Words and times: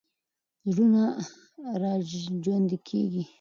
زړونه 0.71 1.03
راژوندي 1.81 2.77
کېږي. 2.87 3.23